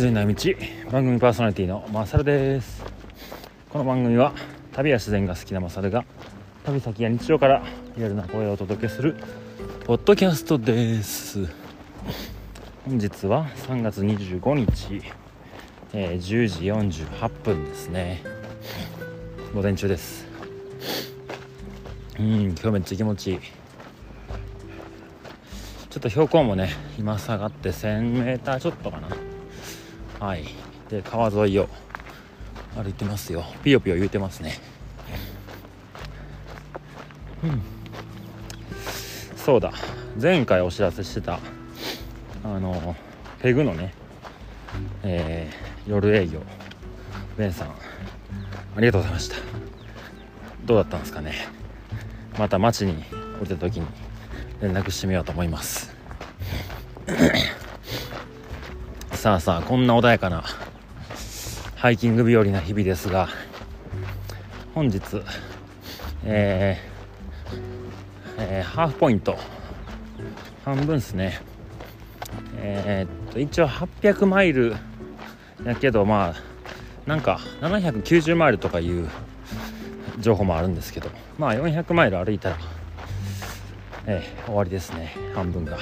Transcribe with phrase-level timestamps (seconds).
[0.00, 0.34] 自然な道
[0.90, 2.82] 番組パーソナリティのマサルです。
[3.68, 4.32] この番組は
[4.72, 6.06] 旅や自然が好きなマサルが
[6.64, 7.62] 旅先や日常から
[7.98, 9.14] リアルな声をお届けする
[9.84, 11.46] ポッドキャストです。
[12.86, 15.02] 本日は3月25日、
[15.92, 18.22] えー、10時48分ですね。
[19.52, 20.26] 午前中です。
[22.18, 23.38] うん今日めっちゃ気持ちいい。
[25.90, 29.08] ちょっと標高もね今下がって 1000m ちょっとかな。
[30.20, 30.44] はい。
[30.88, 31.68] で川沿いを
[32.76, 33.44] 歩いてますよ。
[33.64, 34.58] ピヨピヨ言うてますね。
[37.42, 37.62] うん。
[39.36, 39.72] そうだ。
[40.20, 41.40] 前回お知らせしてた
[42.44, 42.94] あの
[43.40, 43.94] ペグのね
[45.02, 46.42] えー、夜営業
[47.36, 47.72] ベンさんあ
[48.80, 49.36] りがとうございました。
[50.64, 51.34] どうだったんですかね。
[52.38, 53.02] また街に
[53.40, 53.86] 降りた時に
[54.60, 55.94] 連絡してみようと思います。
[59.20, 60.42] さあさあこんな穏やかな
[61.76, 63.28] ハイキング日和な日々ですが
[64.74, 64.98] 本日
[66.24, 69.36] えー、えー、ハーフポイント。
[70.64, 71.42] 半分ですね。
[72.56, 74.74] えー、っと一応800マイル
[75.66, 76.34] やけどまあ
[77.06, 79.06] なんか790マイルとかいう
[80.18, 82.58] 情報もあるんですけどまあ400マイル歩いたら
[84.06, 85.14] えー、終わりですね。
[85.34, 85.76] 半分が。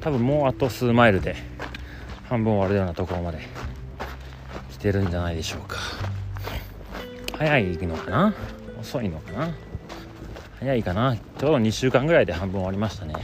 [0.00, 1.36] 多分もうあと数マイルで
[2.30, 3.40] 半分終わるようなところまで
[4.70, 5.78] 来てるんじゃないでしょうか。
[7.36, 8.34] 早いのかな？
[8.80, 9.52] 遅いのかな？
[10.60, 11.16] 早いかな？
[11.16, 13.14] ちょうど2週間ぐらいで半分終わりましたね。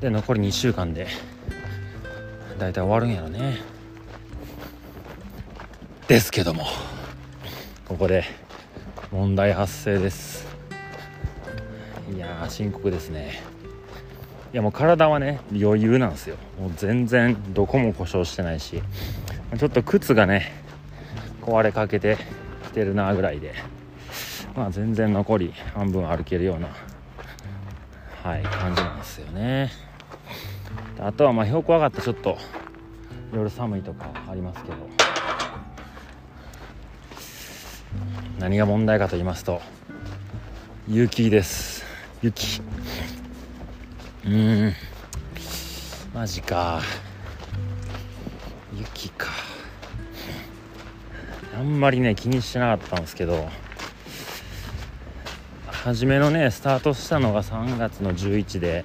[0.00, 1.08] で残り2週間で
[2.56, 3.56] だいたい終わるんやろね。
[6.06, 6.66] ですけども
[7.88, 8.22] ここで
[9.10, 10.46] 問題発生です。
[12.14, 13.42] いや深刻ですね。
[14.52, 16.36] いやもう体はね余裕なんですよ。
[16.60, 18.82] もう全然どこも故障してないし。
[19.58, 20.52] ちょっと靴がね
[21.40, 22.18] 壊れかけて
[22.64, 23.54] きてるなぐらいで。
[24.54, 26.68] まあ全然残り半分歩けるような
[28.22, 29.70] はい感じなんですよね。
[31.00, 32.36] あとはまあ標高上がってちょっと
[33.32, 34.76] 夜寒いとかありますけど。
[38.38, 39.62] 何が問題かと言いますと
[40.88, 41.84] 雪です。
[42.22, 42.60] 雪。
[44.24, 44.72] うん。
[46.14, 46.80] マジか。
[48.74, 49.28] 雪か。
[51.56, 53.48] あんまりね気にしてなかったんですけど
[55.66, 58.84] 初めのねスタートしたのが3月の11で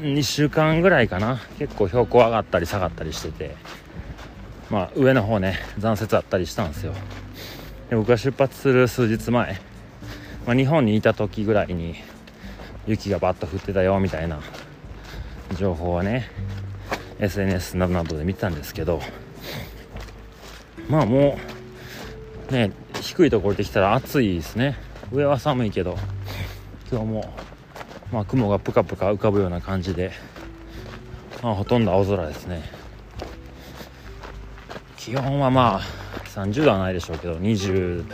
[0.00, 1.40] 2週間ぐらいかな。
[1.58, 3.54] 結構標高上がったり下がったりしてて
[4.70, 6.92] まあ上の方ね残雪あったりしたんですよ。
[7.90, 9.60] で僕が出発する数日前、
[10.46, 11.94] まあ、日本にいた時ぐらいに
[12.86, 14.40] 雪がバッと降ってたよみたいな
[15.56, 16.28] 情報はね
[17.18, 19.00] SNS などなどで見てたんですけど
[20.88, 21.38] まあも
[22.50, 24.76] うね低いところできたら暑いですね。
[25.12, 25.96] 上は寒いけど
[26.90, 27.34] 今日も
[28.12, 30.12] まあ雲がぷかぷか浮かぶような感じで
[31.42, 32.62] まあほとんど青空ですね。
[34.96, 35.80] 気温はまあ
[36.34, 38.04] 30度はないでしょうけど20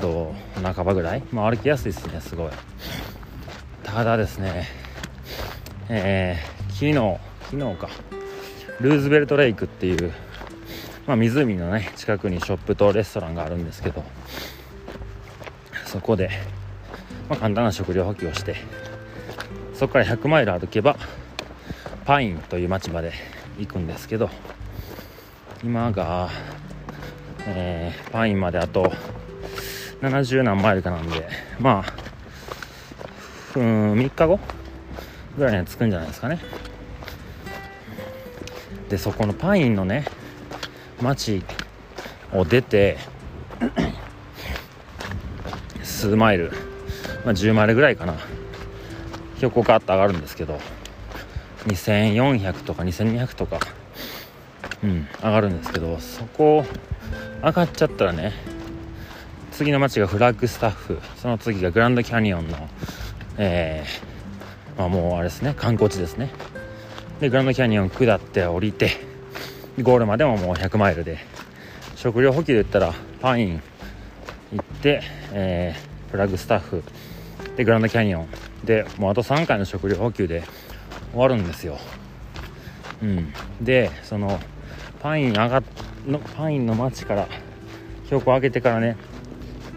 [0.00, 1.22] 度半ばぐらい。
[1.32, 2.50] まあ歩きやすいですねすごい。
[3.92, 4.68] ただですね
[5.88, 7.18] えー、昨日
[7.50, 7.88] 昨日か。
[8.80, 10.12] ルーズベルトレイクっていう、
[11.06, 14.04] まあ、湖のね近くにショップとレストランがあるんですけど
[15.84, 16.30] そこで、
[17.28, 18.54] まあ、簡単な食料補給をして
[19.74, 20.96] そこから100マイル歩けば
[22.06, 23.12] パインという町まで
[23.58, 24.30] 行くんですけど
[25.62, 26.30] 今が、
[27.46, 28.90] えー、パインまであと
[30.00, 31.99] 70何マイルかなんでまあ
[33.56, 34.40] うん3日後？
[35.36, 36.38] ぐらいには着くんじゃないですかね。
[38.88, 40.04] でそこのパインのね
[41.00, 41.42] 町
[42.32, 42.98] を出て
[45.82, 46.50] 数マイル、
[47.24, 48.14] まあ、10マイルぐらいかな。
[49.40, 50.58] 標高がッと上がるんですけど
[51.66, 53.58] 2400とか2200とか
[54.84, 56.64] うん上がるんですけどそこ
[57.42, 58.32] 上がっちゃったらね
[59.50, 62.68] 次の町がフラッグスタッフその次がグランドキャニオンの
[63.42, 65.54] えー、まあ、もうあれですね。
[65.56, 66.30] 観光地ですね。
[67.20, 68.90] でグランドキャニオン下って降りて
[69.82, 71.18] ゴールまでももう100マイルで。
[71.96, 73.62] 食料補給で言ったらパイン
[74.52, 75.02] 行って、
[75.32, 76.84] えー、フラッグスタッフ。
[77.56, 78.28] でグランドキャニオン。
[78.62, 80.42] でもうあと3回の食料補給で
[81.12, 81.78] 終わるんですよ。
[83.02, 83.32] うん。
[83.62, 84.38] でその
[85.00, 85.62] パイン上が
[86.06, 87.26] のパインの街から
[88.04, 88.98] 標高を上げてからね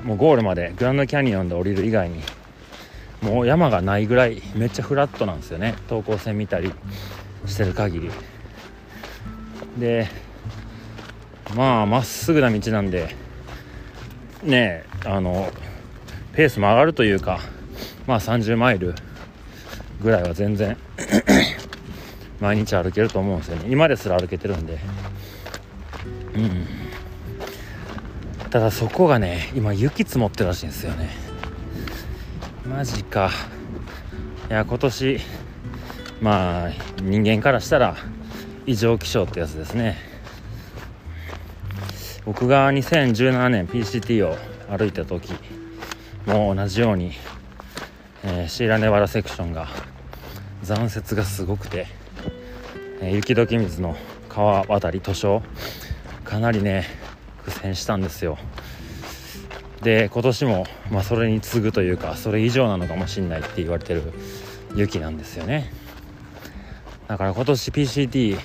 [0.04, 2.22] もうゴールまでグランドキャニオンで降りる以外に
[3.24, 5.76] もう山がないぐらいめっちゃフラットなんですよね。
[5.88, 6.72] 等高線見たり
[7.46, 8.12] してる限り。
[9.80, 10.08] で
[11.56, 13.16] まあまっすぐな道なんで
[14.44, 15.52] ねあの
[16.34, 17.40] ペースも上がるというか
[18.06, 18.94] まあ30マイル
[20.02, 20.78] ぐらいは全然
[22.42, 23.66] 毎日歩けると思うんですよね。
[23.70, 24.78] 今ですら歩けてるんで。
[26.36, 26.68] うん。
[28.50, 31.33] ただそこがね今雪積もってるらしいんですよね。
[32.74, 33.30] マジか。
[34.50, 35.20] いや今年
[36.22, 36.70] まあ
[37.04, 37.96] 人間からしたら
[38.66, 39.96] 異常気象ってやつですね。
[42.26, 44.36] 僕が2017年 PCT を
[44.76, 45.34] 歩いた時
[46.26, 47.12] も同じように、
[48.24, 49.68] えー、シーラネバラセクションが
[50.64, 51.86] 残雪がすごくて、
[53.02, 53.96] えー、雪解け水の
[54.30, 55.44] 川渡り図書
[56.26, 56.88] かなりね
[57.46, 58.40] 苦戦したんですよ。
[59.84, 64.02] で今年も、まあ、それに次ぐというかそれ以上なのかもしんないって言われてる
[64.76, 65.72] 雪なんですよね。
[67.08, 68.38] だから今年 PCT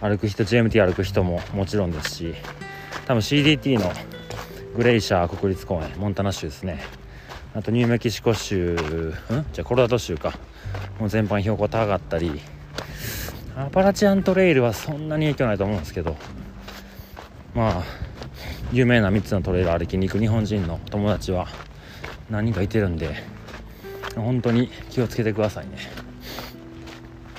[0.00, 2.34] 歩く人 GMT 歩く人ももちろんですし
[3.06, 3.92] 多分 CDT の
[4.76, 6.82] グレイシャー国立公園モンタナ州ですね。
[7.54, 9.12] あとニューメキシコ州ん？
[9.52, 10.32] じゃあコロラド州か。
[10.98, 12.40] もう全般標高高かったり。
[13.54, 16.16] アパラチアントレイルはそんなに影響ないと思うんですけど。
[17.54, 17.82] まあ
[18.72, 21.46] 有名な3つのトレイル歩きに行く日本人の友達は
[22.30, 23.14] 何人かいてるんで
[24.16, 25.72] 本当に気をつけてくださいね。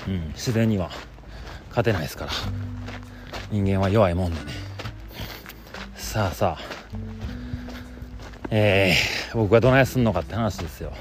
[0.07, 0.91] うん自然には
[1.69, 2.31] 勝てないですから。
[3.51, 4.51] 人間は弱いもんでね。
[5.95, 6.63] さあさあ。
[8.49, 10.91] えー、僕がどないすんのかって話ですよ。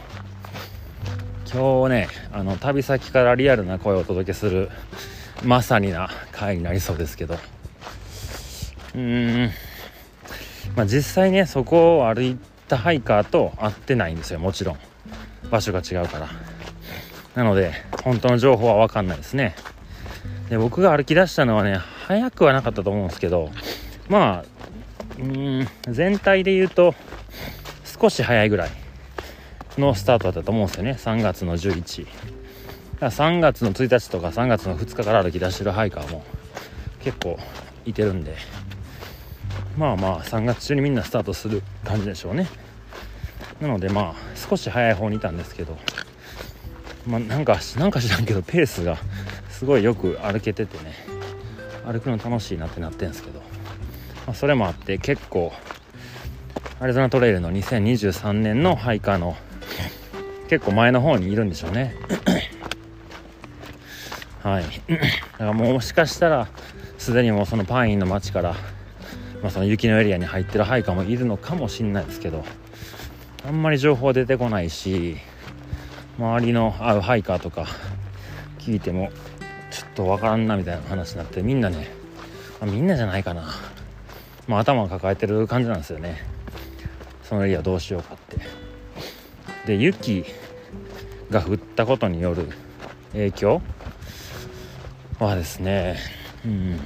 [1.52, 4.70] 今日ねあの旅先からリアルな声をお届けする
[5.44, 7.34] まさにな回になりそうですけど。
[7.34, 9.50] うーん。
[10.76, 12.38] まあ実際ねそこを歩い
[12.68, 14.78] たハイカーと会ってないんですよもちろん。
[15.50, 16.28] 場所が違うから。
[17.34, 17.72] なので
[18.04, 19.54] 本当の情報は分かんないですね。
[20.48, 21.76] で僕が歩き出したのはね
[22.06, 23.50] 早くはなかったと思うんですけど
[24.08, 24.44] まあ
[25.18, 26.94] うん全体で言うと
[27.84, 28.70] 少し早いぐらい
[29.78, 30.92] のスタートだったと思うんですよね。
[30.92, 32.06] 3月の11
[33.00, 36.24] だ3月の1日とか3月の2日から歩き出してるハイカーも
[37.00, 37.38] 結構
[37.84, 38.36] いてるんで。
[39.76, 42.46] まあまあ3月中にみんなスタートする感じでしょうね。
[43.60, 45.78] なのでまあ少し早い方にいたんですけど
[47.06, 48.98] まあなんかなんか知らんけどペースが
[49.50, 50.94] すごいよく歩けててね
[51.84, 53.40] 歩くの楽しいなってなってんですけど、
[54.26, 55.52] まあ、それもあって結構
[56.80, 59.36] アリゾナトレイルの2023年のハイカーの
[60.48, 61.94] 結構前の方にいるんでしょうね。
[64.42, 64.64] はい。
[64.64, 64.68] だ
[65.38, 66.48] からもしかしたら
[66.98, 68.56] すでにもうそのパインの街から、
[69.42, 72.44] まあ、その雪のエリアに入ってるハイカーもいるのかもしんないですけど
[73.46, 75.16] あんまり情報出てこないし
[76.18, 77.66] 周りの会うハイカーとか
[78.60, 79.10] 聞いても
[79.72, 81.90] ちょっとわからんなみたいな話になってみんなね、
[82.60, 83.48] まあ、みんなじゃないかな、
[84.46, 86.22] まあ、頭を抱えてる感じなんですよね。
[87.24, 88.38] そのエリアどうしようかって。
[89.66, 90.24] で雪
[91.30, 92.48] が降ったことによる
[93.12, 93.62] 影響
[95.18, 95.96] はですね
[96.44, 96.80] うん。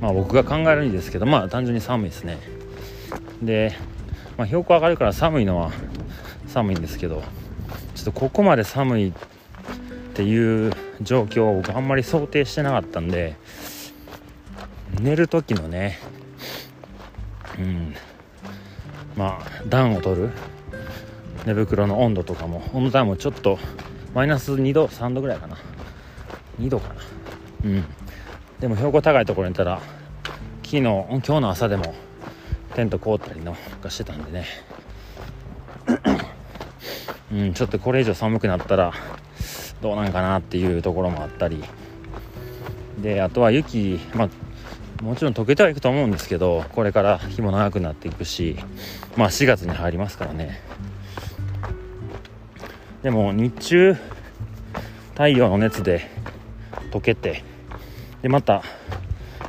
[0.00, 2.38] まあ僕が考えるにですけどまあ単純に寒いですね。
[3.42, 3.76] で、
[4.36, 5.70] まあ、標高上がるから寒いのは
[6.46, 7.22] 寒いんですけど
[7.94, 9.12] ちょっとここまで寒いっ
[10.14, 13.36] ていう状況を僕あんまり想定してなかったんで
[15.00, 15.98] 寝る時のね
[17.58, 17.94] うん
[19.16, 20.30] まあ暖を取る
[21.46, 23.58] 寝袋の温度とかも温度帯もちょっと
[24.14, 25.56] マイナス2度3度ぐらいかな。
[26.60, 26.94] 2度かな。
[27.64, 27.84] うん。
[28.60, 29.80] でも標高高いところにいたら
[30.64, 31.94] 昨日今日の朝でも
[32.74, 34.46] テント凍ったりのがしてたんでね。
[37.32, 38.92] うんちょっとこれ以上寒くなったら
[39.80, 41.62] どうなんかなっていうところもあったり。
[43.00, 48.56] であとは雪まあもちろん溶けてはいくと思うんですけどこれから日も長くなっていくし
[49.16, 50.60] まあ4月に入りますからね。
[53.02, 53.96] でも日中
[55.12, 56.10] 太陽の熱で
[56.90, 57.44] 溶けて
[58.22, 58.62] でまた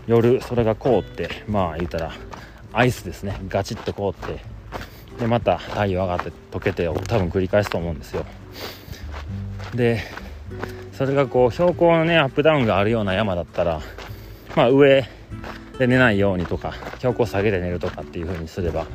[0.07, 2.13] 夜それが凍ってまあ言うたら
[2.73, 3.39] アイスですね。
[3.47, 4.39] ガチッと凍って。
[5.19, 8.25] でまた太陽上がって溶けてを多分繰り返すと思うんですよ。
[9.75, 10.01] で
[10.93, 13.81] それがこう標高のねアップダウンがあるような山だったら
[14.55, 15.05] まあ上
[15.77, 18.87] で寝ないようにとか標高下げて寝るとかっていう風にすれば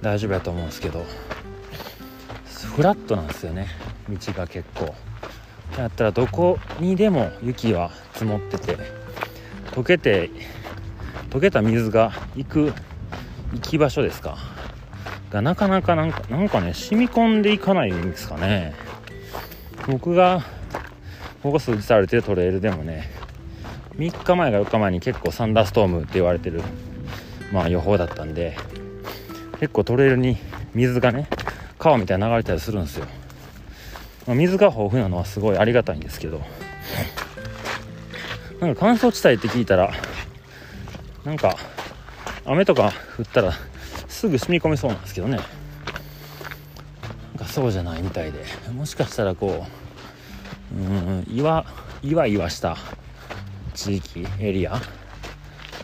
[0.00, 1.04] 大丈夫やと思うんですけど
[2.74, 3.68] フラットなんですよね。
[4.08, 4.94] 道が結構。
[5.80, 8.76] やったらどこにでも雪は積もってて
[9.72, 10.30] 溶けて
[11.30, 12.72] 溶けた水が行く
[13.54, 14.36] 行き場所ですか？
[15.30, 18.74] がなかなかなんかなんかね染み込んでいかないんですかね。
[19.88, 20.44] 僕が
[21.42, 23.10] ここ数日歩いてるトレイルでもね
[23.96, 26.62] 3日前か4日前に結構サンダーストームって言われてる、
[27.52, 28.56] まあ、予報だったんで
[29.58, 30.36] 結構トレイルに
[30.72, 31.26] 水がね
[31.78, 33.06] 川みたいに流れたりするんですよ、
[34.26, 36.40] ま、水が豊富なのはすごいありがたいんですけど。
[38.60, 39.92] なんか乾燥地帯って聞いたら
[41.24, 41.56] なんか
[42.44, 43.52] 雨とか降ったら
[44.06, 45.36] すぐ染み込みそうなんですけどね。
[45.36, 45.46] なん
[47.38, 48.44] かそうじゃないみたいで。
[48.72, 49.66] もしかしたらこ
[50.72, 51.66] ううん岩
[52.04, 52.76] 岩岩した
[53.74, 54.80] 地域エリア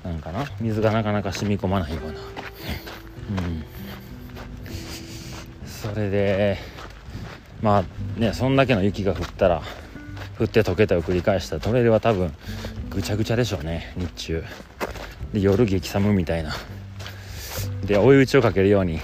[0.05, 2.13] なんかな水がなかなか染み込まないような。
[3.43, 3.65] うん。
[5.67, 6.59] それで
[7.63, 9.63] まあねそんだけの雪が降ったら
[10.39, 12.33] 降って溶けたを繰り返したトレイルは多分
[12.91, 14.45] ぐちゃぐちゃでしょうね日中。
[15.33, 16.53] で夜激寒みたいな。
[17.85, 19.01] で追い打ちをかけるように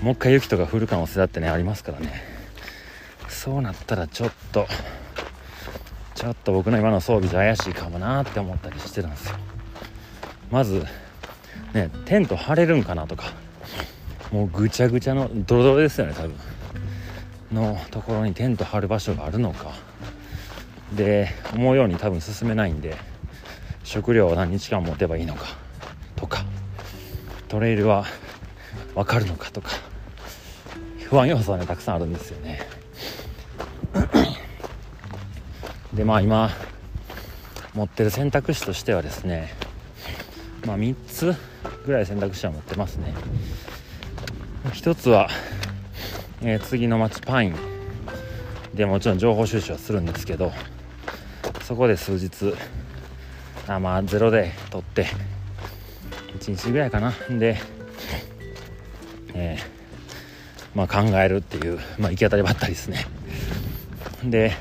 [0.00, 2.22] もう一回雪とか降る可能性だってねありますからね。
[3.28, 4.66] そうなったらちょっと
[6.14, 9.36] ちょっと僕の今の装備じゃ怪しいかもなって思ったりしてるんですよ。
[10.50, 10.84] まず
[11.74, 13.32] ねテント張れるんかなとか。
[14.30, 16.34] もうぐちゃぐちゃのドロドロですよね多分。
[17.52, 19.72] のところにテント張る場所があるのか。
[20.94, 22.96] で思うように多分進めないんで
[23.82, 25.46] 食料を何日間持てばいいのか
[26.16, 26.44] とか
[27.48, 28.04] トレイルは
[28.94, 29.70] 分かるのかとか
[31.08, 32.60] 不安要素はねたくさんあるんですよね。
[35.94, 36.50] でまあ今
[37.74, 39.54] 持ってる選択肢としてはですね
[40.66, 41.34] まあ3つ
[41.86, 43.14] ぐらい選択肢は持ってますね。
[44.64, 45.28] 1つは、
[46.44, 47.56] えー、次の町パイン。
[48.74, 50.50] でもちろん情報収集はするんですけど
[51.62, 52.54] そこで数日
[53.68, 55.06] あまあゼロで取って
[56.38, 57.12] 1日ぐらいかな。
[57.30, 57.58] で、
[59.34, 63.06] えー、まあ考えるっていう、まあ、行き当たりばったりですね。
[64.24, 64.52] で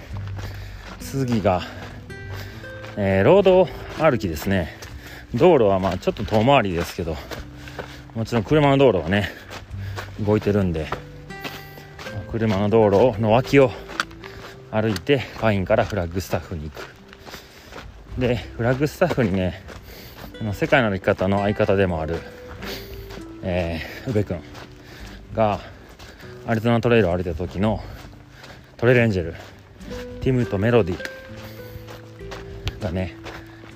[1.00, 1.62] 次が、
[2.98, 4.78] えー、ロード歩きですね。
[5.34, 7.16] 道路はまあちょっと遠回りですけど
[8.14, 9.30] もちろん車の道路はね
[10.20, 10.88] 動いてるんで
[12.32, 13.72] 車の道路の脇を
[14.72, 16.88] 歩いてパインからフラッグスタッフに行く。
[18.18, 19.64] でフラッグスタッフにね
[20.40, 22.20] あの世界の歩き方の相方でもある、
[23.44, 24.40] えー、宇部君
[25.34, 25.60] が
[26.48, 27.82] アリゾナトレイルを歩いた時の
[28.78, 29.36] トレイルエンジェル
[30.22, 30.98] ティムとメロディ
[32.82, 33.16] がね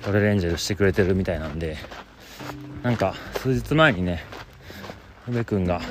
[0.01, 1.77] トレレンジェルしてくれてるみたいなんで
[2.83, 4.23] なんか数日前にね
[5.27, 5.81] 宇部君が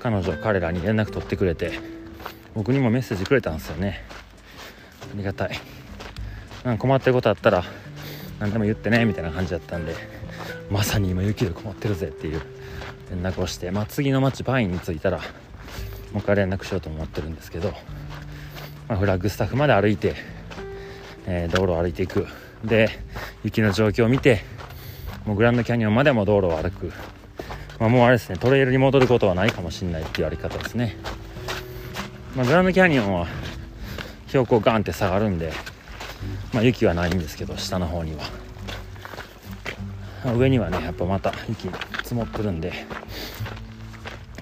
[0.00, 1.72] 彼女彼らに連絡取ってくれて
[2.54, 4.02] 僕にもメッセージくれたんですよね。
[5.12, 5.58] ありがたい。
[6.64, 7.64] なん困ってることあったら
[8.40, 9.94] 何でも言ってねみたいな感じだったんで
[10.70, 12.42] まさに今雪で困ってるぜっていう
[13.10, 15.24] 連絡をして、まあ、次の町パインに着いたらも
[16.16, 17.72] う一回連絡しようと思ってるんですけど
[18.88, 20.14] まあ、フラッグスタッフまで歩いて、
[21.26, 22.26] えー、道路を歩いていく。
[22.64, 22.90] で
[23.44, 24.40] 雪の状況を見て
[25.24, 26.92] もうグランドキャニオンまでも道路を歩く、
[27.78, 30.96] まあ、もうあれですねトレイルに戻ることはないかもしれないっていう歩き方ですね、
[32.34, 33.26] まあ、グランドキャニオンは
[34.28, 35.52] 標高ガンって下がるんで、
[36.52, 38.22] まあ、雪はないんですけど下の方には。
[40.36, 41.70] 上にはねやっぱまた雪
[42.02, 42.72] 積もってるんで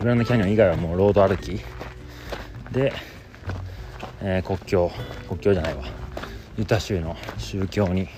[0.00, 1.61] グランドキャニオン以外はもうロード歩き
[2.73, 2.93] で
[4.28, 4.90] えー、国境
[5.28, 5.85] 国境じゃないわ。
[6.57, 8.09] ユタ州の宗教に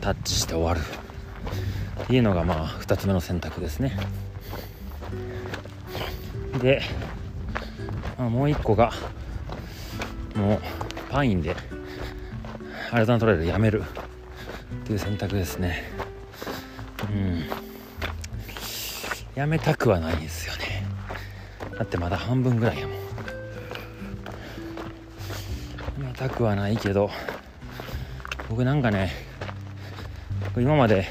[0.00, 0.99] タッチして終わる。
[2.08, 3.96] いうのがまあ2つ目の選択ですね。
[6.60, 6.82] で、
[8.18, 8.92] まあ、もう1個が
[10.34, 10.60] もう
[11.10, 11.56] パインで
[12.90, 13.82] アリゾナトレイルやめる。
[13.82, 13.84] っ
[14.84, 15.84] ていう選択ですね。
[17.08, 17.44] うん。
[19.34, 20.84] やめたくはないんですよね。
[21.78, 22.96] だってまだ半分ぐらいやもん。
[22.96, 23.02] や
[25.98, 27.10] めたくはないけど
[28.48, 29.12] 僕なんかね
[30.56, 31.06] 今まで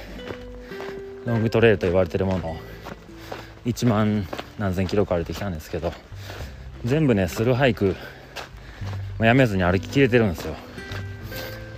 [1.29, 2.57] ロングトレイルと言われてるもの
[3.63, 5.93] 1万何千キロか歩いてきたんですけど
[6.83, 7.95] 全部ねスルーハイク
[9.19, 10.55] やめずに歩ききれてるんですよ。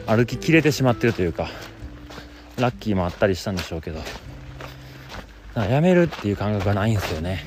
[0.07, 1.49] 歩ききれてしまってるというか
[2.59, 3.99] ラッキーもあったりしたんでしょうけど
[5.55, 7.43] やめるっていう感覚がないんですよね。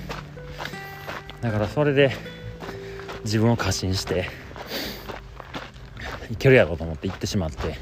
[1.40, 2.10] だからそれで
[3.24, 4.28] 自分を過信して
[6.30, 7.78] いけるやろうと思って行ってしまって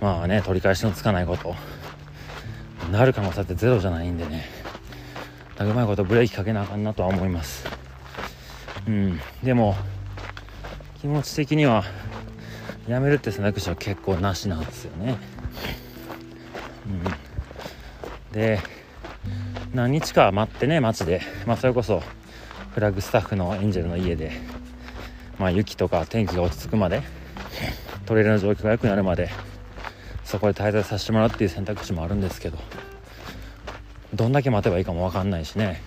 [0.00, 1.56] まあね取り返しのつかないこと
[2.90, 4.44] なる可能性ってゼロじゃないんでね。
[5.60, 7.64] うまいことブレーキかけなあかんなとは思います。
[8.86, 9.20] うん。
[9.42, 9.76] でも
[11.00, 11.84] 気持ち的には
[12.88, 15.16] やめるって選択肢は結構なしなんですよね。
[16.86, 18.32] うん。
[18.32, 18.58] で
[19.72, 21.22] 何日か待ってね街で。
[21.46, 22.02] まあそれこそ
[22.74, 24.32] フラッグスタッフのエンジェルの家で
[25.38, 27.02] まあ雪とか天気が落ち着くまで
[28.06, 29.30] トレイルの状況が良くなるまで
[30.24, 32.58] そこで滞在させてもらうっていう選択肢もあるんですけど。
[34.14, 35.82] どんだけ待てばいいかも分かんないしね。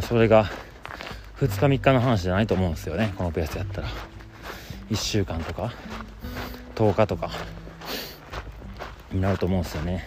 [0.00, 0.50] それが
[1.40, 3.12] 2日3日の話じゃないと思うんですよね。
[3.16, 3.88] このペースやったら。
[4.90, 5.72] 1週間とか
[6.74, 7.30] 10日とか
[9.10, 10.06] になると思うんですよね、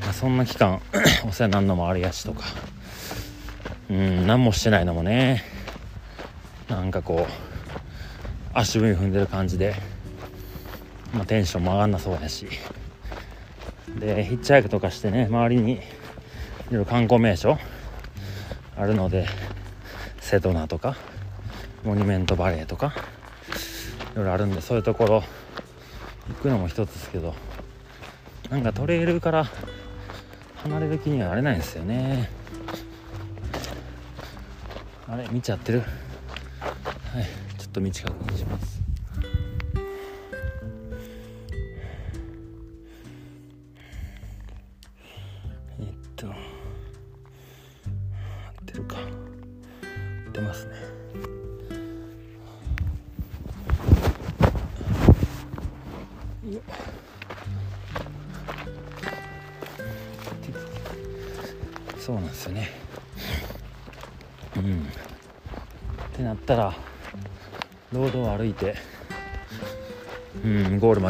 [0.00, 0.80] まあ、そんな期間
[1.26, 2.44] お世話になるのもありやしとか。
[3.90, 5.44] うん何もしてないのもね。
[6.68, 7.32] なんかこう
[8.54, 9.74] 足踏み踏んでる感じで、
[11.12, 12.46] まあ、テンションも上がんなそうやし。
[13.98, 15.76] でヒッチハイクとかしてね周りにい
[16.70, 17.58] ろいろ観光名所
[18.76, 19.26] あるので
[20.20, 20.96] セドナとか
[21.84, 22.94] モニュメントバレーとか
[24.12, 25.22] いろいろあるんでそういうところ
[26.28, 27.34] 行くのも一つですけど
[28.50, 29.46] なんかトレイルから
[30.56, 32.30] 離れる気にはなれないんですよね。
[35.06, 35.80] あれ見ちゃってる？
[35.80, 35.88] はい
[37.58, 38.83] ちょっと道確認します。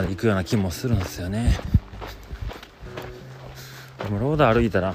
[0.08, 1.58] 行くような気もするんですよね。
[4.02, 4.94] でもロード歩いたら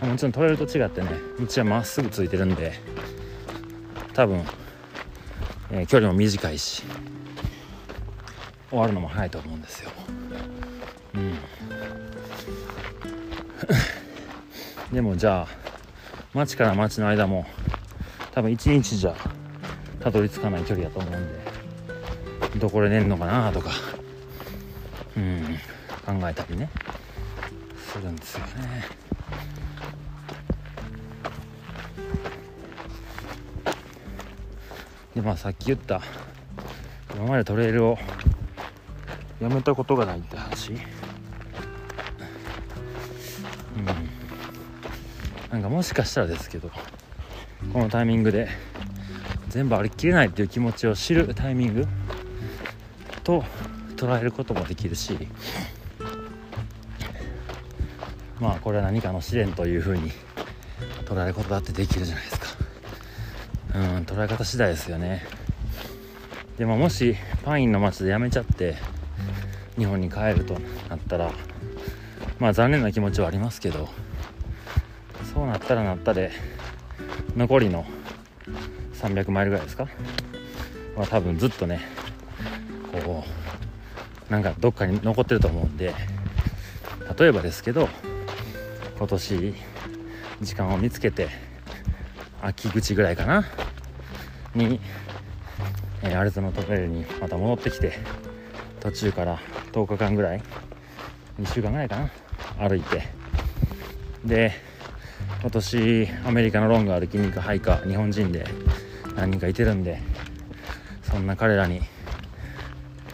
[0.00, 1.08] もちろんトレイルと違ってね
[1.40, 2.72] 道はまっすぐついてるんで
[4.14, 4.44] 多分、
[5.70, 6.84] えー、距離も短いし
[8.70, 9.90] 終わるのも早いと思うんですよ。
[11.14, 11.38] うん。
[14.92, 15.48] でもじゃあ
[16.32, 17.46] 町から町の間も
[18.32, 19.14] 多分1日じゃ
[20.00, 21.47] たどり着かない距離だと思うんで。
[22.56, 23.70] どこで寝るのかなとか。
[25.16, 25.58] うん。
[26.06, 26.70] 考えたりね。
[27.92, 28.84] するんですよね。
[35.14, 36.00] でまあさっき言った
[37.14, 37.98] 今までトレイルを
[39.40, 40.72] やめたことがないって話。
[40.72, 40.78] うん。
[45.50, 46.70] なんかもしかしたらですけど
[47.72, 48.48] このタイミングで
[49.48, 51.88] 全部歩ききれないっていう気持ちを知るタイミング
[53.28, 53.44] と
[53.96, 55.28] 捉えることもできるし
[58.40, 60.12] まあこれは何かの試練というふうに
[61.04, 62.46] 捉えることだってできるじゃないですか。
[63.74, 65.26] うん捉え方次第ですよね。
[66.56, 68.76] でももしパインの街で辞めちゃって
[69.76, 70.54] 日本に帰ると
[70.88, 71.30] なったら
[72.38, 73.90] まあ残念な気持ちはありますけど
[75.34, 76.30] そうなったらなったで
[77.36, 77.84] 残りの
[78.94, 79.86] 300マイルぐらいですか？
[80.96, 81.97] は多分ずっとね
[84.30, 85.94] なんかどっかに残ってると思うんで
[87.18, 87.88] 例えばですけど
[88.98, 89.54] 今年
[90.40, 91.28] 時間を見つけて
[92.42, 93.44] 秋口ぐらいかな？
[94.54, 94.80] に、
[96.02, 97.92] えー、アルゾナトレイルにまた戻ってきて
[98.80, 99.38] 途中から
[99.72, 100.42] 10日間ぐらい
[101.40, 101.96] 2週間ぐらいか
[102.58, 102.68] な？
[102.68, 103.02] 歩いて。
[104.24, 104.52] で
[105.40, 108.44] 今年アメリカのロング歩きに行くハイカー日本人で
[109.16, 110.00] 何人かいてるんで
[111.04, 111.80] そんな彼らに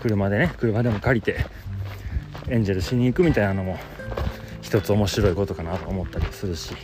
[0.05, 1.47] 車でね車でも借りて
[2.51, 3.79] エンジェルしに行くみたいなのも
[4.61, 6.75] 一つ面白いことかなと思ったりするし。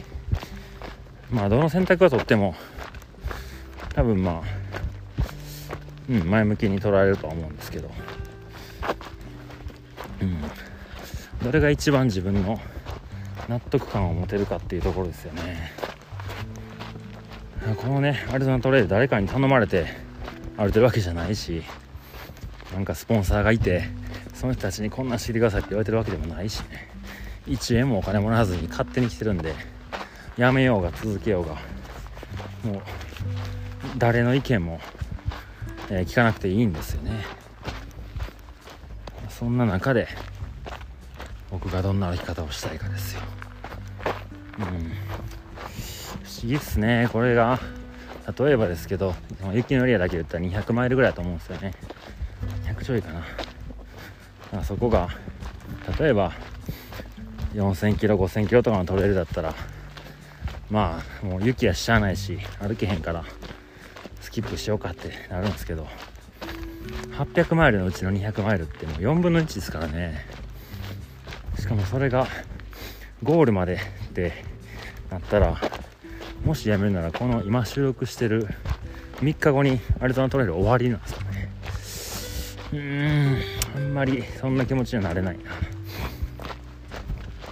[1.30, 2.56] まあどの選択をとっても
[3.94, 4.42] 多分まあ
[6.08, 7.90] うん前向きに捉えるとは思うんですけど。
[10.22, 10.40] うん。
[11.44, 12.58] どれが一番自分の
[13.50, 15.72] 納得感を持てるかっていうところですよね。
[17.76, 19.86] このねアリゾナトレイル誰かに頼まれて
[20.56, 21.62] 歩いてるわけじゃないし。
[22.72, 23.84] なんかスポンサーがいて
[24.34, 26.88] その人たちにこんなんしてくださいって言われてるわけでもないしね
[27.46, 29.54] 1円もお金もらわずに勝手に来てるんで
[30.36, 31.54] やめようが続けようが
[32.64, 32.82] もう
[33.98, 34.80] 誰の意見も、
[35.90, 37.24] えー、聞かなくていいんですよね。
[39.28, 40.06] そんな中で
[41.50, 43.22] 僕がどんな歩き方をしたいかですよ。
[44.58, 44.64] うん。
[44.64, 44.90] 不思
[46.44, 47.58] 議っすねこれが。
[48.38, 49.14] 例えばですけど
[49.52, 51.72] 雪のエリアだけ言ったら200マイルぐらいだと思うんですよね。
[52.84, 53.24] ちょいかな。
[54.60, 55.08] あそこが
[55.98, 56.32] 例えば
[57.54, 59.54] 4000キロ5000キロとかのトレイルだったら
[60.70, 63.24] まあもう雪はしちゃあないし歩けへんから
[64.20, 65.86] スキップしようかってなるんですけど
[67.16, 70.26] 800マイルのうちの200マイルってもう4分の1ですからね。
[71.58, 72.26] しかもそれが
[73.22, 74.32] ゴールまでって
[75.10, 75.60] なったら
[76.44, 78.48] もしやめるならこの今収録してる
[79.16, 81.29] 3日後にアリゾナトレイル終わりなんですよね。
[82.72, 83.38] うーん。
[83.76, 85.44] あんまりそんな気持ちにはなれないな。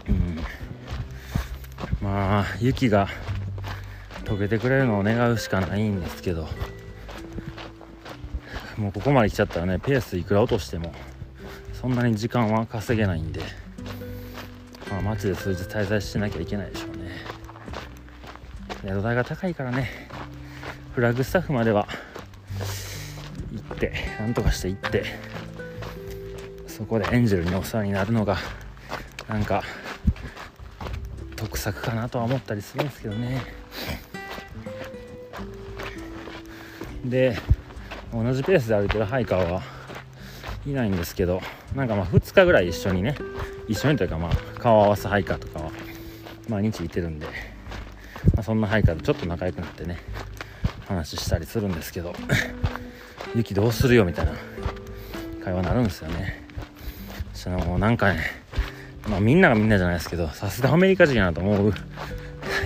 [0.09, 0.39] うん。
[2.03, 3.09] まあ雪が
[4.25, 6.49] 溶けてくれるのを願うしかないんですけど。
[8.79, 10.93] もうここまで来ちゃったらねペースいくら落としても
[11.73, 13.41] そんなに時間は稼げないんで、
[14.89, 17.11] まあ、街で数日滞在しなきゃいけないでしょうね。
[18.87, 20.09] 宿代が高いからね。
[20.95, 21.89] フラッグスタッフまでは
[23.79, 25.05] ってなんとかして行って
[26.67, 28.37] そこでエンジェルにお世話になるのが
[29.29, 29.63] なんか
[31.37, 33.41] 得策かなとは思ったりするんですけどね。
[37.05, 37.39] で
[38.13, 39.63] 同じペースで歩いてるハイカーは
[40.67, 41.41] いないんですけど
[41.75, 43.17] なんかまあ2日ぐらい一緒にね
[43.69, 45.71] 一緒にというかまあ顔合わせハイカーとかは
[46.49, 47.27] 毎日いてるんで、
[48.35, 49.99] まあ、そんなハイカーとちょっと仲良くなってね
[50.87, 52.13] 話したりするんですけど。
[53.35, 54.33] 雪どうするよみたいな
[55.45, 56.45] 会話になるんですよね。
[57.35, 58.21] そのもうなんかね
[59.09, 61.75] まあみんながみんなじゃないですけどさすがアメリカ人やなと思う。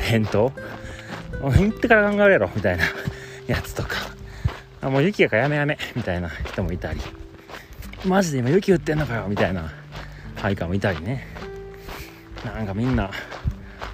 [0.06, 0.52] 返答。
[1.40, 2.84] 行ってから考えるやろみたいな。
[3.46, 3.96] やつとか。
[4.80, 6.28] あもう雪やからやめやめみたいな。
[6.28, 7.00] 人もいたり。
[8.04, 9.72] マジで今雪降ってんのかよみたいな。
[10.36, 11.26] ハイカーもいたりね。
[12.44, 13.10] なんかみんな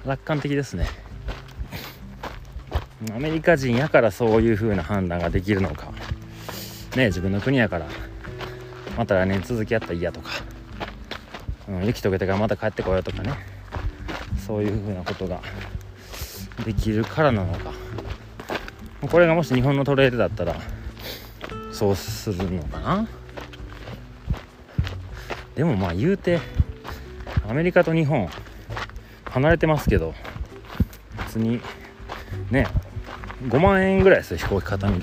[0.05, 0.87] 楽観的ですね。
[3.15, 5.88] アメリカ人やからそういう風な判断ができるのか。
[6.99, 7.87] ね自分の国やから。
[8.97, 10.29] また来年続きやったら嫌とか、
[11.69, 13.31] うん、雪解けてからまた帰ってこようとかね。
[14.45, 15.41] そういう風なことが
[16.65, 17.71] できるからなのか。
[19.09, 20.57] これがもし日本のトレイルだったら
[21.71, 23.07] そうするのかな。
[25.55, 26.39] でもまあ言うて
[27.47, 28.27] アメリカと日本
[29.25, 30.13] 離れてますけど
[31.25, 31.61] 別に
[32.51, 32.67] ね
[33.47, 34.97] 5万円ぐらいですよ飛行機片道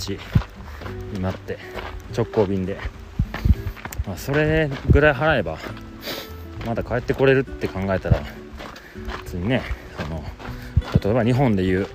[1.14, 1.85] 今って。
[2.16, 2.78] 直行便で、
[4.06, 5.58] まあ、それぐらい払えば
[6.64, 8.22] まだ帰ってこれるって考えたら
[9.22, 9.62] 別にね
[9.98, 10.24] あの
[11.02, 11.86] 例えば日本でいう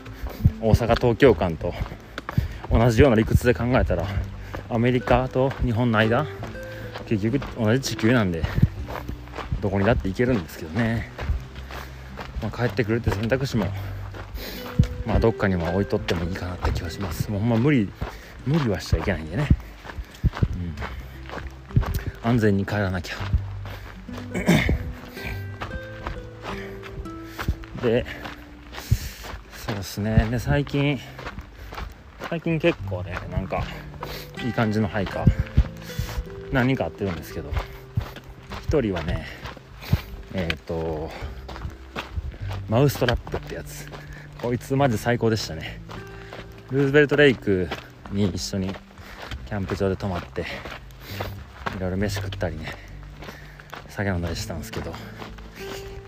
[0.62, 1.74] 大阪東京間と
[2.70, 4.04] 同じような理屈で考えたら
[4.70, 6.26] アメリカと日本の間
[7.06, 8.42] 結局同じ地球なんで
[9.60, 11.10] どこにだって行けるんですけどね、
[12.42, 13.66] まあ、帰ってくるって選択肢も
[15.06, 17.30] まあどっかにも置いとってもいいかなって気はします。
[17.30, 17.88] もうほんま無理
[18.48, 19.46] 無理はしちゃいけないんでね、
[22.24, 23.16] うん、安全に帰らなきゃ。
[27.82, 28.06] で
[29.52, 30.26] そうですね。
[30.30, 30.98] で最近
[32.30, 33.62] 最近結構ねなんか
[34.42, 35.30] いい感じのハイカー。
[36.50, 37.52] 何人か会ってるんですけど。
[38.70, 39.26] 1人はね
[40.32, 41.10] えっ、ー、と
[42.66, 43.86] マウストラップってやつ。
[44.40, 45.82] こいつマジ最高でしたね。
[46.70, 47.68] ルーズベルトレイク
[48.10, 48.74] に一緒に
[49.46, 50.42] キャンプ場で泊まって
[51.76, 52.72] いろいろ飯食ったりね
[53.88, 54.90] 酒飲んだりしたんですけど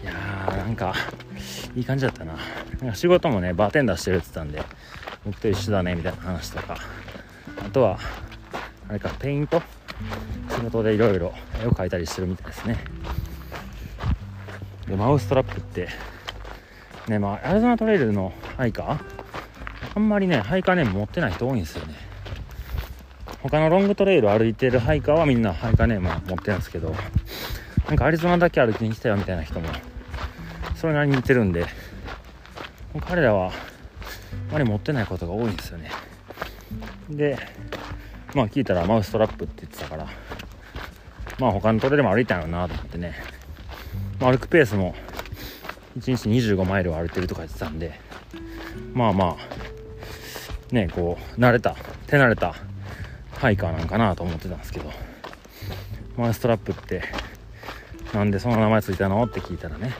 [0.03, 0.95] いやーなんか
[1.75, 2.37] いい感じだったな。
[2.81, 4.77] なんか仕事もねバーテンダーしてるって言ってたんで
[5.27, 6.79] 僕と一緒だねみたいな話とか
[7.59, 7.99] あとは
[8.89, 9.63] あれかペイント？
[10.49, 12.79] 仕事でいろいろ絵を描いたりしてるみたいですね。
[14.89, 15.89] でマウストラップって
[17.07, 19.20] ねまあアリゾナトレイルのハイカー
[19.95, 21.95] あんまりねハイカネーム持ってない人多いんですよね。
[23.43, 26.95] 他のロングトレイル歩いてるハイカーはみんなハイカーネーム持ってるんですけど
[27.89, 29.69] なんかアリゾナだけ歩きに来たよみたいな人も
[30.77, 31.67] それなりに似てるんで
[33.01, 33.53] 彼らはあ
[34.53, 35.91] まり持ってないことが多いんですよね。
[37.09, 37.39] で
[38.35, 40.07] まあ聞いたらマウストラップって言ってたから
[41.39, 43.15] まあ他のトレイルも歩いたんやろなと思ってね、
[44.21, 44.95] まあ、歩くペースも
[45.99, 47.99] 1日25マイルを歩いてるとか言ってたんで
[48.93, 49.60] まあまあ
[50.73, 52.55] ねこう慣れた手慣れた
[53.33, 54.91] ハイカーなんかなと思ってたんですけど。
[56.21, 57.03] マウストラップって
[58.13, 59.95] なんでその名前ついたのって聞いたらね。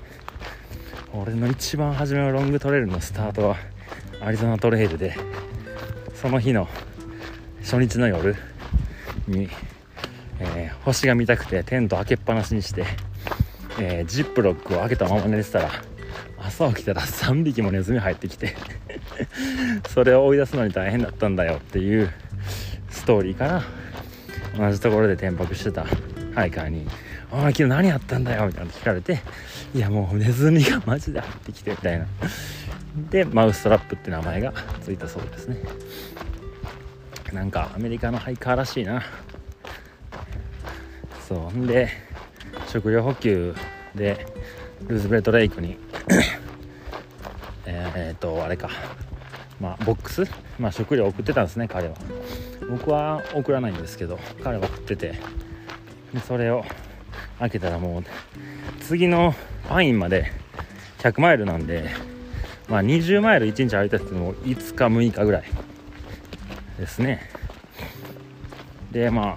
[1.15, 3.57] 俺の一番初めのロングトレイルのスタートは
[4.21, 5.17] アリゾナトレイルで
[6.15, 6.69] その日の
[7.63, 8.37] 初日の夜
[9.27, 9.49] に、
[10.39, 12.85] えー、星が見たくてテント開けっぱなしにして、
[13.81, 15.71] えー、ジップロックを開けたまま寝てたら
[16.43, 18.57] 朝起きたら3匹もネズミ入ってきて
[19.89, 22.11] それを追い出すのに大変だったんだよっていう
[22.89, 23.63] ストーリーから
[24.57, 25.85] 同じところで転泊してた
[26.35, 26.87] ハイカーに
[27.31, 29.21] 「お前昨日何やったんだよ」みたいな聞かれて
[29.75, 32.07] 「いやもうネズミがマジで入ってきて」みたいな。
[33.09, 35.59] でマウストラップって名前がついたそうですね。
[37.33, 39.03] なんかアメリカのハイカーらしいな。
[41.29, 41.57] そう。
[41.57, 41.89] んで
[42.67, 43.55] 食料補給
[43.95, 44.27] で
[44.89, 45.77] ルーズベルトレイクに
[47.67, 48.71] えっとあれか。
[49.61, 50.25] まあボックス、
[50.59, 51.95] まあ、食料送ってたんですね彼は。
[52.71, 55.15] 僕は送らないんですけど彼は送ってて。
[56.15, 56.65] でそれを
[57.39, 58.05] 開けたらもう
[58.83, 59.35] 次の
[59.69, 60.33] パインまで
[60.99, 61.91] 100マイルなんで
[62.69, 65.45] まあ20マイル1日歩いたっても5日6日ぐらい。
[66.79, 67.21] ですね。
[68.91, 69.37] でま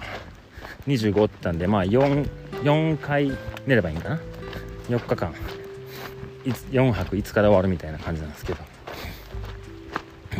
[0.88, 2.28] 25って言ったんでまあ 4,
[2.62, 3.30] 4回
[3.66, 4.20] 寝ればいいんかな
[4.88, 5.34] ？4日間。
[6.44, 8.60] 4泊5日で終わるみたいな感じなんですけど。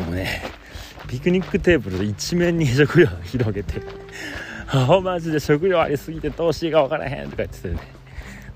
[0.03, 0.43] もうね
[1.09, 3.81] ピクニックテーブルで一面に食料を広げて
[4.67, 7.79] 「あマジで食料ありすぎてどうしていいか分からへん」とか言っててね。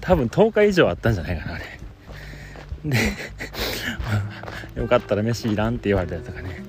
[0.01, 1.65] 多分10日以上あったんじゃないかなあれ。
[2.85, 2.97] で
[4.81, 6.63] よかったら飯いらんって言われたりとかね。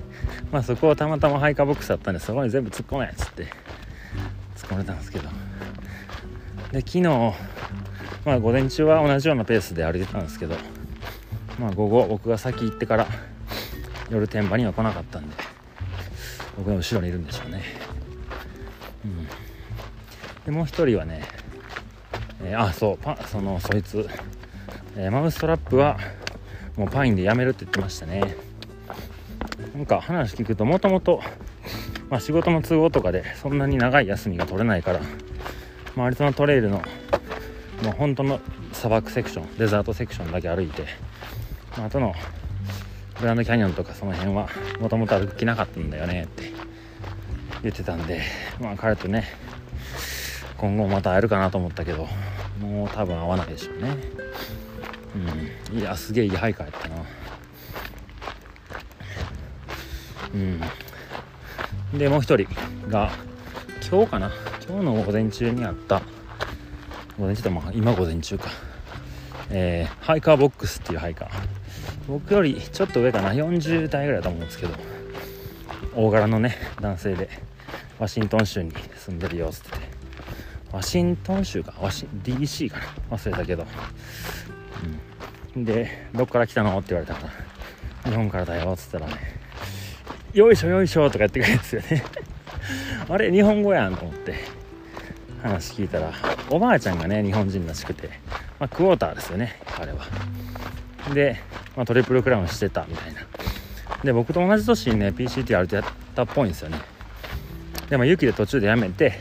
[0.52, 3.44] まあそこはたまたまハイカボックスだったんでそこに全部突っ込めっつって
[4.56, 5.28] 突っ込めたんですけど。
[6.72, 7.34] で昨日
[8.24, 10.56] まあ午前中は同じようなペースで歩いてたんですけど
[11.58, 13.06] まあ午後僕が先行ってから
[14.10, 15.36] 夜天場には来なかったんで
[16.56, 17.62] 僕の後ろにいるんでしょうね。
[19.04, 19.26] うん。
[20.44, 21.22] でもう一人はね、
[22.42, 24.08] えー、あそうパそのそいつ、
[24.96, 25.98] えー、マウストラップは
[26.76, 28.36] もうパインでやめるって言ってましたね。
[29.74, 31.22] なんか話聞くともともと
[32.18, 35.00] 仕事の都合とかでそんなに長い休みが取れないから、
[35.94, 36.82] まあ、アリゾナトレイルの
[37.82, 38.40] もう本当の
[38.72, 40.86] 砂漠セクションデザートセクションだけ歩いて、
[41.76, 42.14] まあ、あとの
[43.20, 44.48] グランドキャニオンとかその辺は
[44.80, 46.52] もともと歩きなかったんだよねって
[47.62, 48.22] 言ってたんで
[48.60, 49.24] まあ彼とね
[50.56, 52.06] 今後また会えるかなと思ったけど
[52.60, 53.96] もう多分会わないでしょうね。
[55.72, 55.78] うん。
[55.78, 56.96] いやすげえいいハイカーやったな。
[60.34, 60.36] う
[61.96, 61.98] ん。
[61.98, 62.46] でもう一人
[62.88, 63.10] が
[63.90, 64.30] 今日かな。
[64.68, 66.02] 今日の午前中にあった
[67.20, 68.48] 午前中でも今午前中か。
[69.50, 71.28] えー、ハイカーボックスっていうハイカー。
[72.08, 73.32] 僕よりちょっと上かな。
[73.32, 74.74] 40代ぐらいだと思うんですけど。
[75.94, 77.28] 大柄のね男性で
[77.98, 79.70] ワシントン州に住んでるよっつって。
[79.72, 79.78] て
[80.72, 81.74] ワシントン州か？
[81.78, 82.78] ワシ DC か
[83.10, 83.16] な？
[83.18, 83.66] 忘れたけど、
[85.56, 86.78] うん、でどっから来たの？
[86.78, 87.28] って言われたか
[88.04, 88.10] ら。
[88.10, 89.12] 日本からだよっつったらね。
[90.32, 92.02] よいしょよいしょとかやってくれるんですよね。
[93.10, 94.09] あれ日本語やんと思
[95.40, 96.12] 話聞いたら
[96.50, 98.08] おばあちゃんがね日本人らしくて、
[98.58, 100.06] まあ、クォーターですよね彼は。
[101.14, 101.40] で、
[101.76, 103.20] まあ、トリプルクラウンしてたみたいな。
[104.04, 106.80] で僕と同じ年にね PCT あるとやったっぽいんですよね。
[107.88, 109.14] でも雪で途中でやめて、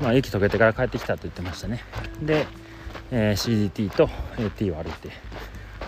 [0.00, 1.82] まあ、雪溶けてから帰ってきたと言ってましたね。
[2.22, 2.46] で、
[3.10, 4.08] えー、CDT と
[4.38, 5.10] AT を歩いて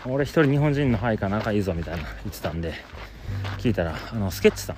[0.04, 2.74] 俺一人日本人の範囲か仲いいぞみたいな言ってたんで
[3.58, 4.76] 聞いたらあのスケッチさん。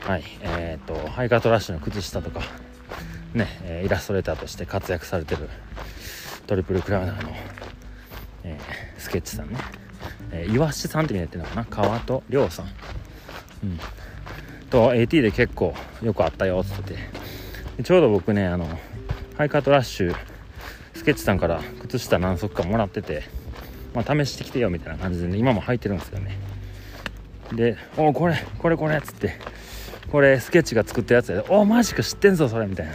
[0.00, 2.40] はいえっ、ー、とハイカートラッシュの靴下とか
[3.34, 5.48] ね、イラストレーターとして活躍されてる
[6.46, 7.32] トリプルクラウナーの、
[8.44, 9.56] えー、スケッチさんね、
[10.32, 11.64] えー、岩下さんって見えてるのかな？
[11.64, 12.66] 川戸亮さん、
[13.64, 13.78] うん、
[14.68, 16.94] と AT で結構よくあったよっつって。
[17.76, 18.66] てちょうど僕ねあの
[19.38, 20.16] ハイカートラッシュ
[20.94, 23.22] スケッチさんから靴下何足かもらってて、
[23.94, 26.36] まあ、試してきてよみたいな感じでね今も履いてるんですよね。
[27.52, 29.38] で「おおこれこれこれ」っつって
[30.10, 32.92] これスケッチが作ったやつで「おマジか知ってんぞそれ」みたいな。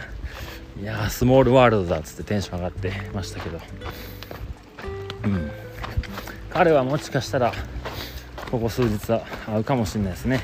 [0.80, 3.58] いやスモールワールドだっつってテンション上がってましたけど。
[5.24, 5.50] うん。
[6.50, 7.52] 彼はもしかしたら
[8.50, 10.40] ここ数日は会うかもしれないですね。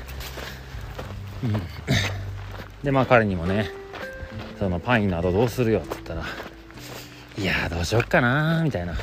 [1.44, 1.62] うん。
[2.83, 3.70] でまあ彼にもね
[4.59, 6.25] そのパインなどどうするよって言ったら
[7.38, 8.94] いやどうしよっかなみたいな。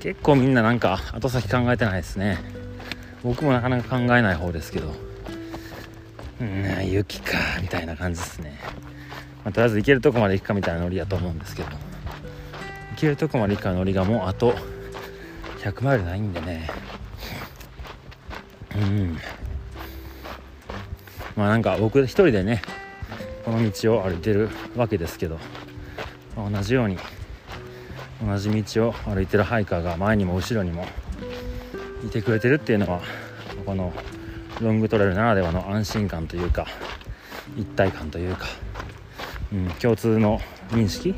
[0.00, 2.38] 結構みんななんか後先考えてないですね。
[3.22, 4.94] 僕もなかなか考えない方ですけど。
[6.40, 8.58] うん雪かみたいな感じですね。
[9.44, 11.68] まあ、とりあえず行けるとこまで行くかみたいなノリやと思うんですけど。
[11.70, 11.76] 行
[12.96, 14.54] けるとこまで行くかノリがもうあと
[15.58, 16.68] 100マイルないんでね。
[18.76, 19.18] うん。
[21.36, 22.62] まあなんか僕一人でね
[23.44, 25.38] この道を歩いてるわけですけど、
[26.36, 26.98] まあ、同じように
[28.24, 30.86] 同じ道を歩いてるハイカーが前にも後ろにも
[32.06, 33.00] いてくれてるっていうのは
[33.64, 33.92] この
[34.60, 36.66] ロングトレイルならではの安心感というか
[37.56, 38.46] 一体感というか。
[39.52, 41.14] うん、共通の認識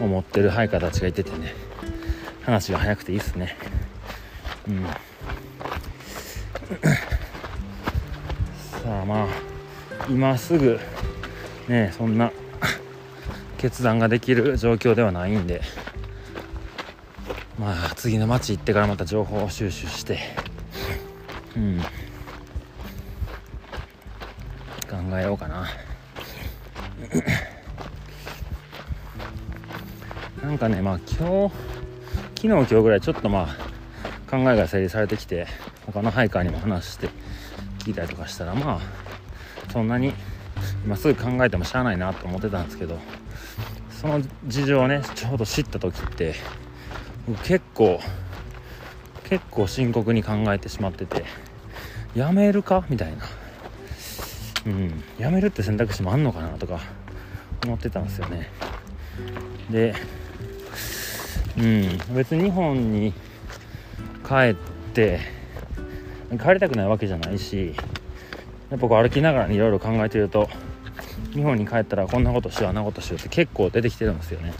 [0.00, 1.54] を持ってるハイカーたちがいててね
[2.42, 3.56] 話が早くていいっすね。
[4.68, 4.86] うん。
[8.84, 9.26] さあまあ
[10.08, 10.78] 今すぐ
[11.66, 12.30] ねそんな
[13.58, 15.60] 決断ができる状況ではないんで
[17.58, 20.20] まあ次の町行ってからまた情報を収集して
[21.56, 21.80] うん。
[24.88, 25.66] 考えようかな。
[30.46, 31.54] なんかねまあ今日
[32.36, 35.48] 昨日今日ぐらいちょっとまあ考えが整理されてきて
[35.86, 37.08] 他のハイカーにも話して
[37.80, 38.80] 聞いたりとかしたらまあ
[39.72, 40.14] そんなに
[40.84, 42.96] 今すぐ考えてもしゃあないなと思ってたんですけど
[43.90, 46.36] その事情をねちょうど知った時って
[47.42, 47.98] 結構
[49.24, 51.24] 結構深刻に考えてしまってて
[52.14, 52.86] やめるか？
[52.88, 53.24] みたいな。
[54.66, 56.78] うんやめるって選択肢もあんのかなとか
[57.64, 58.48] 思ってたんですよね。
[59.70, 59.96] で
[61.58, 62.14] うん。
[62.14, 63.12] 別に日本に
[64.26, 64.54] 帰っ
[64.92, 65.20] て
[66.30, 67.74] 帰りたくないわけじゃないし
[68.70, 70.48] やっぱこう歩きながらいろいろ考えてると
[71.32, 74.52] 日本に帰ったらこんなことしようあんなことしようって結構出てきてるんですよね。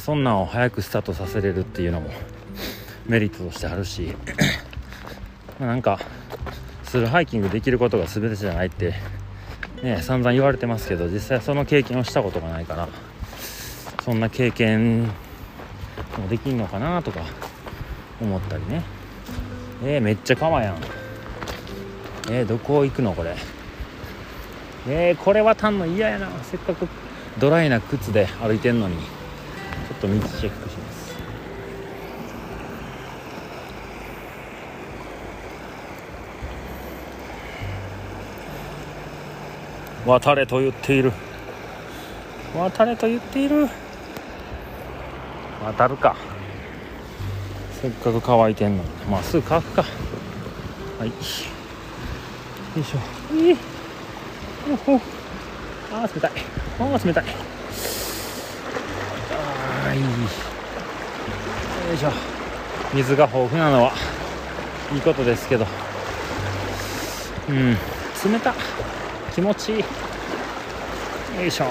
[0.00, 2.10] そんなんを早くスタートさせれるっていうのも
[3.06, 4.14] メリットとしてあるし
[5.58, 5.98] なんか
[6.84, 8.92] するハイキングできることが全てじゃないって
[9.82, 12.86] ね散々言われてますけど実際その経験をしたことがないから
[14.04, 15.10] そんな経験
[16.18, 17.20] もできんのかなとか
[18.20, 18.82] 思ったりね。
[19.84, 20.76] えー、めっちゃ川やん。
[22.30, 23.36] えー、どこ行くのこれ。
[24.88, 26.28] えー、これ渡んの嫌やな。
[26.42, 26.88] せっかく
[27.38, 28.96] ドライな靴で歩いてんのに。
[28.96, 30.98] ちょっと水チェックします。
[40.06, 41.12] 渡れと言っている。
[42.54, 43.68] 渡れと言っている。
[45.64, 46.16] 渡るか。
[47.80, 48.90] せっかく乾いてんのに。
[49.10, 49.82] まあすぐ乾くか。
[49.82, 49.88] は
[51.04, 51.08] い。
[51.08, 51.14] よ
[52.80, 52.98] いしょ。
[53.34, 53.56] いい
[54.86, 55.00] おお
[55.92, 56.30] あー冷たい。
[56.80, 57.24] あー冷たい。
[59.30, 60.02] あーいい。
[60.02, 60.08] よ
[61.94, 62.12] いしょ。
[62.94, 63.92] 水が豊富なのは
[64.92, 65.66] いいことですけど。
[67.48, 67.74] うん。
[67.74, 67.78] 冷
[68.42, 68.54] た。
[69.34, 69.78] 気持ちいい。
[71.40, 71.66] よいしょ。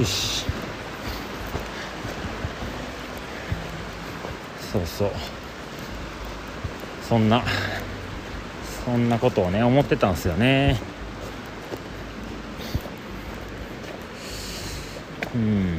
[0.00, 0.46] よし。
[4.72, 5.10] そうそう。
[7.06, 7.42] そんな
[8.84, 10.80] そんなことをね思ってたんですよね。
[15.34, 15.76] うん。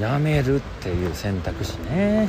[0.00, 2.28] やめるっていう選択肢ね。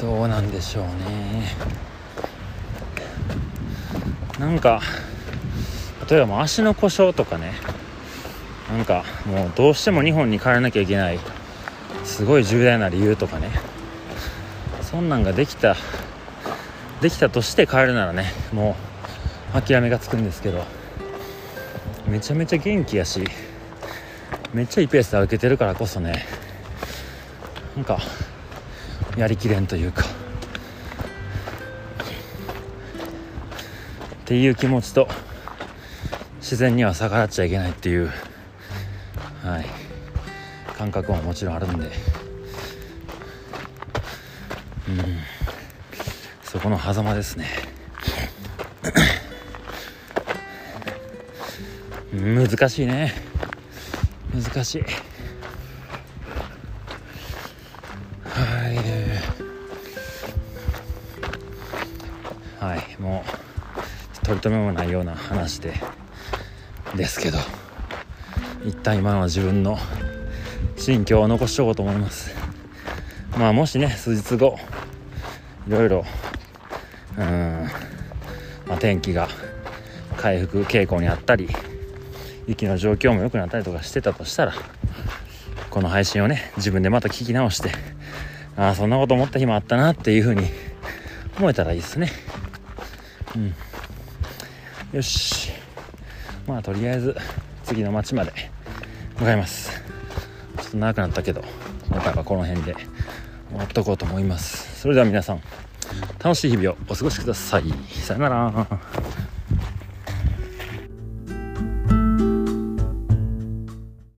[0.00, 1.54] どうなんでしょうね。
[4.38, 4.80] なんか
[6.08, 7.52] 例えばもう足の故障とかね。
[8.70, 11.18] なんかもうどうしても日本に帰らなきゃいけない。
[12.04, 13.50] すごい重大な理由とかね。
[14.82, 15.76] そんなんができた
[17.00, 18.76] できたとして帰るならねも
[19.54, 20.64] う諦めがつくんですけど。
[22.06, 23.22] めちゃめちゃ元気やし
[24.54, 26.24] めっちゃいいペースで歩けてるからこそね。
[27.76, 27.98] なんか
[29.16, 30.04] やりきれんというか。
[34.28, 35.08] っていう気持ちと
[36.36, 38.10] 自然には逆らっちゃいけないっていう、
[39.42, 39.64] はい、
[40.76, 41.92] 感覚ももちろんあるんで、うん、
[46.42, 47.46] そこの狭間ですね。
[52.12, 53.14] 難しいね。
[54.34, 54.84] 難しい。
[64.28, 65.72] 取り留めもないような話で
[66.94, 67.38] ですけど
[68.62, 69.78] 一旦今の自分の
[70.76, 72.34] 心境を残しておこうと思います。
[73.38, 74.58] まあもしね数日後
[75.66, 76.04] いろいろ
[77.16, 77.68] うん、
[78.66, 79.28] まあ、天気が
[80.18, 81.48] 回復傾向にあったり
[82.46, 84.52] 雪の状況も良くなったりとかしてたとしたら
[85.70, 87.70] この配信をね自分でまた聞き直して
[88.58, 90.42] ああそんなこと思った日もあったなっていう風に
[91.38, 92.10] 思えたらいいですね。
[93.34, 93.54] うん。
[94.92, 95.50] よし。
[96.46, 97.14] まあとりあえず
[97.64, 98.32] 次の町まで
[99.18, 99.70] 向かいます。
[100.62, 101.42] ちょっと長くなったけど
[101.88, 102.74] 今回はこの辺で
[103.50, 104.80] 終わっとこうと思います。
[104.80, 105.42] それでは皆さん
[106.18, 107.64] 楽しい日々をお過ごしください。
[107.90, 108.66] さよなら。